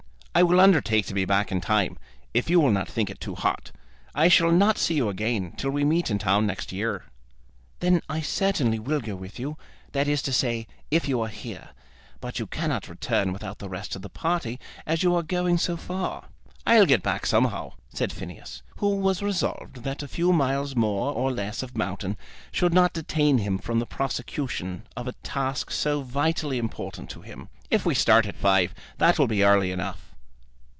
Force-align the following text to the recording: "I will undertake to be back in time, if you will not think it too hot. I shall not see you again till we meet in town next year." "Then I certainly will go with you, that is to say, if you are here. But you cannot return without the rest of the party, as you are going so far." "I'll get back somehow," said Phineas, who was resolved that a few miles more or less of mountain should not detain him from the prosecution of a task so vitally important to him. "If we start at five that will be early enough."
"I 0.33 0.43
will 0.43 0.61
undertake 0.61 1.05
to 1.07 1.13
be 1.13 1.25
back 1.25 1.51
in 1.51 1.59
time, 1.59 1.97
if 2.33 2.49
you 2.49 2.61
will 2.61 2.71
not 2.71 2.87
think 2.87 3.09
it 3.09 3.19
too 3.19 3.35
hot. 3.35 3.73
I 4.15 4.29
shall 4.29 4.49
not 4.49 4.77
see 4.77 4.93
you 4.95 5.09
again 5.09 5.51
till 5.57 5.71
we 5.71 5.83
meet 5.83 6.09
in 6.09 6.19
town 6.19 6.47
next 6.47 6.71
year." 6.71 7.03
"Then 7.81 8.01
I 8.07 8.21
certainly 8.21 8.79
will 8.79 9.01
go 9.01 9.13
with 9.13 9.39
you, 9.41 9.57
that 9.91 10.07
is 10.07 10.21
to 10.21 10.31
say, 10.31 10.67
if 10.89 11.05
you 11.05 11.19
are 11.19 11.27
here. 11.27 11.71
But 12.21 12.39
you 12.39 12.47
cannot 12.47 12.87
return 12.87 13.33
without 13.33 13.59
the 13.59 13.67
rest 13.67 13.93
of 13.97 14.03
the 14.03 14.09
party, 14.09 14.57
as 14.87 15.03
you 15.03 15.13
are 15.17 15.21
going 15.21 15.57
so 15.57 15.75
far." 15.75 16.29
"I'll 16.65 16.85
get 16.85 17.03
back 17.03 17.25
somehow," 17.25 17.73
said 17.93 18.13
Phineas, 18.13 18.61
who 18.77 18.95
was 18.95 19.21
resolved 19.21 19.83
that 19.83 20.01
a 20.01 20.07
few 20.07 20.31
miles 20.31 20.77
more 20.77 21.11
or 21.11 21.33
less 21.33 21.61
of 21.61 21.77
mountain 21.77 22.15
should 22.53 22.73
not 22.73 22.93
detain 22.93 23.39
him 23.39 23.57
from 23.57 23.79
the 23.79 23.85
prosecution 23.85 24.87
of 24.95 25.09
a 25.09 25.13
task 25.23 25.71
so 25.71 26.03
vitally 26.03 26.57
important 26.57 27.09
to 27.09 27.19
him. 27.21 27.49
"If 27.69 27.85
we 27.85 27.93
start 27.93 28.25
at 28.25 28.37
five 28.37 28.73
that 28.97 29.19
will 29.19 29.27
be 29.27 29.43
early 29.43 29.73
enough." 29.73 30.07